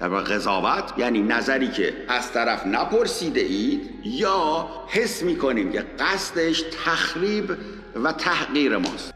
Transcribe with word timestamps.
در 0.00 0.08
قضاوت 0.08 0.92
یعنی 0.96 1.22
نظری 1.22 1.68
که 1.68 1.94
از 2.08 2.32
طرف 2.32 2.66
نپرسیده 2.66 3.40
اید 3.40 3.90
یا 4.04 4.68
حس 4.86 5.22
می‌کنیم 5.22 5.72
که 5.72 5.84
قصدش 5.98 6.64
تخریب 6.84 7.56
و 8.04 8.12
تحقیر 8.12 8.76
ماست. 8.76 9.14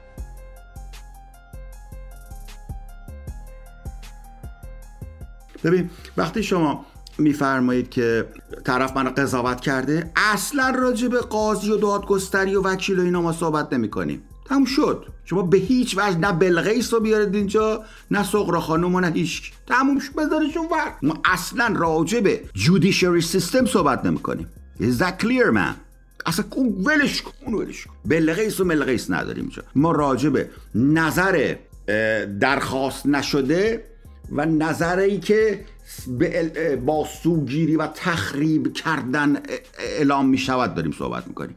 ببین 5.65 5.91
وقتی 6.17 6.43
شما 6.43 6.87
میفرمایید 7.19 7.91
که 7.91 8.29
طرف 8.65 8.97
منو 8.97 9.11
قضاوت 9.11 9.61
کرده 9.61 10.11
اصلا 10.17 10.71
راجع 10.71 11.09
به 11.09 11.21
قاضی 11.21 11.71
و 11.71 11.77
دادگستری 11.77 12.57
و 12.57 12.63
وکیل 12.63 12.99
و 12.99 13.03
اینا 13.03 13.23
ما 13.23 13.33
صحبت 13.33 13.73
نمی 13.73 13.91
کنیم 13.91 14.23
تموم 14.53 14.65
شد. 14.65 15.07
شما 15.25 15.43
به 15.43 15.59
هیچ 15.59 15.99
وجه 15.99 16.19
نه 16.19 16.33
بلغیس 16.33 16.95
رو 16.95 17.01
بیارید 17.01 17.35
اینجا 17.35 17.85
نه 18.11 18.25
سقرا 18.25 18.61
خانم 18.61 18.95
و 18.95 19.01
نه 19.01 19.13
هیچ. 19.13 19.53
تموم 19.67 19.99
شد 19.99 20.15
بذارشون 20.15 20.69
ما 21.03 21.19
اصلا 21.25 21.75
راجع 21.77 22.21
به 22.21 22.41
جودیشری 22.55 23.21
سیستم 23.21 23.67
صحبت 23.67 24.05
نمی 24.05 24.19
کنیم 24.19 24.47
Is 24.81 25.03
that 25.03 25.23
clear 25.23 25.53
man? 25.55 25.75
اصلا 26.27 26.45
کن 26.51 26.67
ولش 26.85 27.23
کن 27.23 27.55
ولش 27.55 27.85
کن. 27.85 27.93
بلغیس 28.05 28.61
و 28.61 28.65
ملغیس 28.65 29.11
نداریم 29.11 29.45
اینجا. 29.45 29.63
ما 29.75 29.93
راجع 29.93 30.29
به 30.29 30.51
نظر 30.75 31.55
درخواست 32.41 33.07
نشده 33.07 33.85
و 34.33 34.47
نظری 34.47 35.19
که 35.19 35.65
با 36.87 37.07
سوگیری 37.23 37.77
و 37.77 37.87
تخریب 37.87 38.73
کردن 38.73 39.43
اعلام 39.79 40.29
می 40.29 40.39
شود 40.39 40.75
داریم 40.75 40.93
صحبت 40.93 41.27
می‌کنیم. 41.27 41.57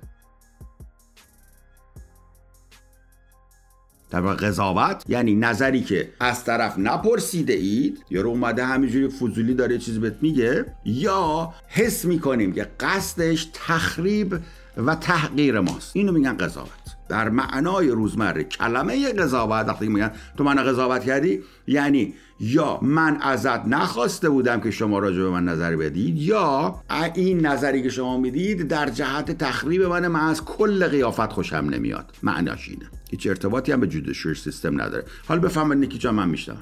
در 4.16 4.22
واقع 4.22 4.36
قضاوت 4.36 5.04
یعنی 5.08 5.36
نظری 5.36 5.82
که 5.82 6.10
از 6.20 6.44
طرف 6.44 6.80
نپرسیده 6.80 7.54
اید 7.54 8.04
یا 8.10 8.22
رو 8.22 8.30
اومده 8.30 8.66
همینجوری 8.66 9.08
فضولی 9.08 9.54
داره 9.54 9.78
چیزی 9.78 10.00
بهت 10.00 10.16
میگه 10.21 10.66
یا 10.85 11.54
حس 11.68 12.05
می‌کنیم 12.05 12.54
که 12.54 12.68
قصدش 12.80 13.48
تخریب 13.54 14.40
و 14.77 14.96
تحقیر 14.96 15.60
ماست. 15.60 15.96
اینو 15.96 16.12
میگن 16.12 16.38
قضاوت. 16.38 16.85
در 17.10 17.30
معنای 17.30 17.90
روزمره. 17.90 18.44
کلمه 18.44 19.14
قضاوت 19.14 19.68
وقتی 19.68 19.88
میگن 19.88 20.12
تو 20.38 20.44
من 20.44 20.56
قضاوت 20.56 21.04
کردی؟ 21.04 21.40
یعنی 21.68 22.14
یا 22.40 22.80
من 22.82 23.18
ازت 23.22 23.66
نخواسته 23.68 24.30
بودم 24.30 24.62
که 24.62 24.72
شما 24.72 25.00
راجع 25.00 25.22
به 25.22 25.30
من 25.30 25.46
نظر 25.46 25.76
بدید 25.76 26.18
یا 26.18 26.76
این 27.16 27.46
نظری 27.46 27.84
که 27.84 27.90
شما 27.90 28.18
می‌دید 28.18 28.68
در 28.68 28.90
جهت 28.90 29.32
تخریب 29.32 29.84
من 29.84 30.08
من 30.08 30.20
از 30.20 30.46
کل 30.46 30.88
قیافت 30.88 31.34
خوشم 31.34 31.56
نمیاد. 31.56 32.12
معناش 32.24 32.70
اینه. 32.70 32.86
هیچ 33.12 33.28
ارتباطی 33.28 33.72
هم 33.72 33.80
به 33.80 33.88
جودیشری 33.88 34.36
سیستم 34.36 34.82
نداره. 34.82 35.06
حالا 35.28 35.42
بفهمید 35.42 35.78
نیکی 35.78 35.98
جان 35.98 36.16
من 36.16 36.30
میشتم 36.30 36.58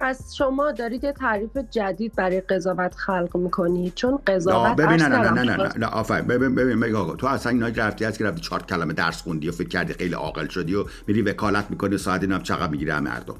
پس 0.00 0.34
شما 0.34 0.72
دارید 0.72 1.04
یه 1.04 1.12
تعریف 1.12 1.56
جدید 1.70 2.14
برای 2.14 2.40
قضاوت 2.40 2.94
خلق 2.94 3.36
می‌کنید 3.36 3.94
چون 3.94 4.18
قضاوت 4.26 4.76
ببین 4.76 5.02
نه 5.02 5.08
نه 5.08 5.30
نه 5.30 5.42
نه 5.42 5.56
نه 5.56 5.72
نه 5.78 5.86
آفرین. 5.86 6.26
ببین 6.26 6.54
ببین 6.54 6.80
بگو 6.80 6.96
آقا 6.96 7.16
تو 7.16 7.26
اصلا 7.26 7.52
اینا 7.52 7.68
رفتی 7.76 8.04
هست 8.04 8.18
که 8.18 8.24
رفتی 8.24 8.40
چهار 8.40 8.62
کلمه 8.62 8.92
درس 8.92 9.22
خوندی 9.22 9.48
و 9.48 9.52
فکر 9.52 9.68
کردی 9.68 9.92
خیلی 9.92 10.14
عاقل 10.14 10.48
شدی 10.48 10.74
و 10.74 10.84
میری 11.06 11.22
وکالت 11.22 11.66
می‌کنی 11.70 11.98
ساعت 11.98 12.22
اینم 12.22 12.42
چقدر 12.42 12.70
می‌گیره 12.70 13.00
مردم. 13.00 13.34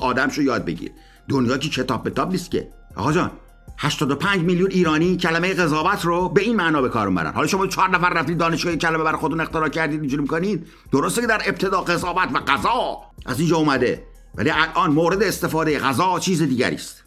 آدم 0.00 0.28
شو 0.28 0.42
یاد 0.42 0.64
بگیر. 0.64 0.90
دنیا 1.28 1.58
که 1.58 1.68
کتاب 1.68 2.08
کتاب 2.08 2.30
نیست 2.30 2.50
که. 2.50 2.68
آقا 2.96 3.12
جان 3.12 3.30
85 3.78 4.40
میلیون 4.42 4.70
ایرانی 4.70 5.16
کلمه 5.16 5.54
قضاوت 5.54 6.04
رو 6.04 6.28
به 6.28 6.40
این 6.40 6.56
معنا 6.56 6.82
به 6.82 6.88
کار 6.88 7.08
می‌برن 7.08 7.32
حالا 7.32 7.46
شما 7.46 7.66
چهار 7.66 7.90
نفر 7.90 8.10
رفتید 8.10 8.38
دانشگاه 8.38 8.76
کلمه 8.76 9.04
برای 9.04 9.18
خودتون 9.18 9.40
اختراع 9.40 9.68
کردید 9.68 10.00
اینجوری 10.00 10.22
می‌کنید؟ 10.22 10.66
درسته 10.92 11.20
که 11.20 11.26
در 11.26 11.42
ابتدا 11.46 11.80
قضاوت 11.80 12.28
و 12.34 12.38
قضا 12.38 12.98
از 13.26 13.40
اینجا 13.40 13.56
اومده. 13.56 14.02
ولی 14.36 14.50
الان 14.50 14.90
مورد 14.90 15.22
استفاده 15.22 15.78
غذا 15.78 16.18
چیز 16.18 16.42
دیگری 16.42 16.74
است. 16.74 17.04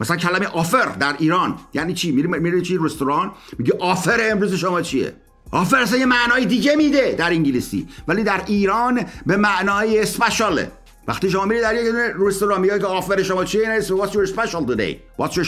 مثلا 0.00 0.16
کلمه 0.16 0.46
آفر 0.46 0.86
در 0.86 1.16
ایران 1.18 1.58
یعنی 1.74 1.94
چی؟ 1.94 2.12
میری 2.12 2.28
میری 2.28 2.62
چی؟ 2.62 2.78
رستوران؟ 2.80 3.32
میگه 3.58 3.72
آفر 3.80 4.18
امروز 4.30 4.54
شما 4.54 4.82
چیه؟ 4.82 5.12
آفر 5.50 5.76
اصلا 5.76 5.98
یه 5.98 6.06
معنای 6.06 6.46
دیگه 6.46 6.76
میده 6.76 7.14
در 7.18 7.30
انگلیسی. 7.30 7.88
ولی 8.08 8.24
در 8.24 8.42
ایران 8.46 9.04
به 9.26 9.36
معنای 9.36 10.00
اسپشاله 10.00 10.72
وقتی 11.08 11.30
شما 11.30 11.44
میری 11.44 11.60
در 11.60 11.74
یک 11.74 11.94
رستوران 12.18 12.60
میگه 12.60 12.78
که 12.78 12.86
آفر 12.86 13.22
شما 13.22 13.44
چیه؟ 13.44 13.80
What's 13.80 14.12
your 14.12 14.26
special 14.26 14.66
today? 14.66 15.22
What's 15.22 15.36
your 15.36 15.44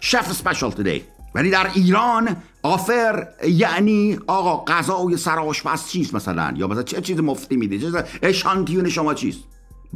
chef 0.00 0.32
special 0.32 0.72
today? 0.72 1.13
ولی 1.34 1.50
در 1.50 1.70
ایران 1.74 2.36
offer 2.62 3.28
یعنی 3.48 4.18
آقا 4.26 4.72
غذا 4.72 5.16
سر 5.16 5.38
آشپز 5.38 5.86
چیست 5.86 6.14
مثلا؟ 6.14 6.54
یا 6.56 6.66
مثلا 6.66 6.82
چه 6.82 7.00
چیز 7.00 7.20
مفتی 7.20 7.56
میده 7.56 7.78
چه 7.78 8.04
اشانتیون 8.22 8.88
شما 8.88 9.14
چیست؟ 9.14 9.40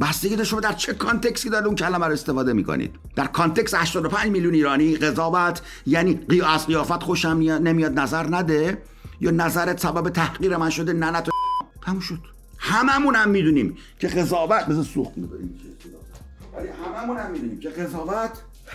بستگی 0.01 0.45
شما 0.45 0.59
در 0.59 0.73
چه 0.73 0.93
context 0.93 1.42
ی 1.42 1.49
داره 1.49 1.65
اون 1.65 1.75
کلمه 1.75 2.05
رو 2.05 2.13
استفاده 2.13 2.53
می‌کنید؟ 2.53 2.95
در 3.15 3.27
context 3.27 3.73
85 3.73 4.31
میلیون 4.31 4.53
ایرانی 4.53 4.95
قضاوت 4.95 5.61
یعنی 5.85 6.19
از 6.47 6.67
قیافت 6.67 7.03
خوشم 7.03 7.27
نمیاد 7.61 7.99
نظر 7.99 8.35
نده. 8.35 8.81
یا 9.21 9.31
نظرت 9.31 9.79
سبب 9.79 10.09
تحقیر 10.09 10.57
من 10.57 10.69
شده 10.69 10.93
نه 10.93 11.11
نه 11.11 11.23
تموم 11.81 11.99
شد. 11.99 12.19
هممون 12.57 13.15
هم 13.15 13.29
می‌دونیم 13.29 13.77
که 13.99 14.07
قضاوت 14.07 14.69
مثل 14.69 14.83
سوخت 14.83 15.17
می‌دونیم 15.17 15.59
ولی 16.57 16.67
هممون 16.85 17.17
هم 17.17 17.31
می‌دونیم 17.31 17.59
که 17.59 17.69
قضاوت 17.69 18.31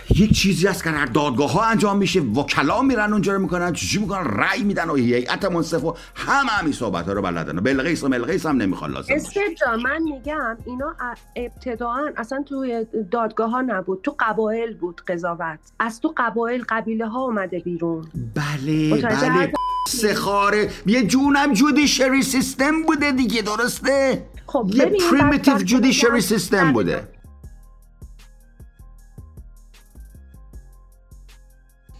یک 0.09 0.31
چیزی 0.31 0.67
است 0.67 0.83
که 0.83 0.91
در 0.91 1.05
دادگاه 1.05 1.51
ها 1.51 1.63
انجام 1.63 1.97
میشه 1.97 2.19
وکلا 2.19 2.81
میرن 2.81 3.13
اونجا 3.13 3.33
رو 3.33 3.39
می‌کنن 3.39 3.73
چی 3.73 3.99
می‌کنن؟ 3.99 4.25
رأی 4.25 4.63
میدن 4.63 4.89
و 4.89 4.95
هیئت 4.95 5.45
منصف 5.45 5.83
و 5.83 5.95
همه 6.15 6.51
همین 6.51 6.73
صحبت 6.73 7.05
ها 7.05 7.13
رو 7.13 7.21
بلدن 7.21 7.55
بلغیس 7.55 8.03
و 8.03 8.07
ملغیس 8.07 8.45
هم 8.45 8.57
نمی‌خواد 8.57 8.91
لازم 8.91 9.13
باشه. 9.13 9.39
من 9.83 10.01
میگم 10.03 10.57
اینا 10.65 10.95
ابتداعا 11.35 12.11
اصلا 12.17 12.43
توی 12.49 12.85
دادگاه 13.11 13.49
ها 13.49 13.61
نبود 13.61 13.99
تو 14.03 14.15
قبایل 14.19 14.77
بود 14.77 15.01
قضاوت. 15.07 15.59
از 15.79 16.01
تو 16.01 16.13
قبایل 16.17 16.63
قبیله 16.69 17.07
ها 17.07 17.21
اومده 17.21 17.59
بیرون. 17.59 18.05
بله 18.35 19.01
بله. 19.01 19.53
سخاره. 19.87 20.69
یه 20.85 21.07
جونم 21.07 21.53
جودیشری 21.53 22.21
سیستم 22.21 22.83
بوده 22.83 23.11
دیگه 23.11 23.41
درسته؟ 23.41 24.25
خب 24.47 24.69
یه 24.73 24.85
پریمیتیو 24.85 25.57
جودیشری 25.57 26.21
سیستم 26.21 26.73
بوده. 26.73 27.07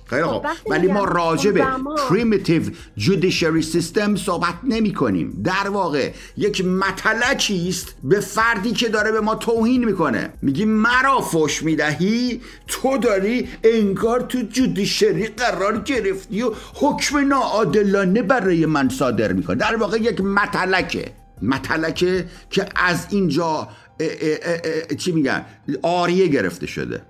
خیلی 0.06 0.24
خب 0.24 0.46
ولی 0.70 0.88
ما 0.88 1.04
راجع 1.04 1.52
به 1.52 1.66
پریمیتیو 2.10 2.64
جودیشری 2.98 3.62
سیستم 3.62 4.16
صحبت 4.16 4.54
نمی 4.64 4.94
کنیم. 4.94 5.42
در 5.44 5.70
واقع 5.70 6.12
یک 6.38 6.66
متلکی 6.66 7.70
است 7.70 7.96
به 8.04 8.20
فردی 8.20 8.72
که 8.72 8.90
داره 8.90 9.12
به 9.12 9.22
ما 9.22 9.36
توهین 9.36 9.86
می‌کنه. 9.86 10.30
میگی 10.42 10.66
مرا 10.66 11.22
فش 11.22 11.64
می‌دهی؟ 11.64 12.42
تو 12.68 12.98
داری 12.98 13.50
انگار 13.64 14.22
تو 14.22 14.42
جودیشری 14.42 15.28
قرار 15.28 15.80
گرفتی 15.80 16.42
و 16.42 16.52
حکم 16.74 17.28
ناعادلانه 17.28 18.22
برای 18.22 18.66
من 18.66 18.90
صادر 18.90 19.34
می‌کنه 19.34 19.56
در 19.56 19.76
واقع 19.76 19.98
یک 19.98 20.22
متلکه 20.22 21.12
متلکه 21.42 22.26
که 22.50 22.66
از 22.76 23.08
اینجا 23.10 23.68
چی 24.98 25.12
میگن؟ 25.12 25.46
آریه 25.82 26.28
گرفته 26.28 26.68
شده. 26.68 27.02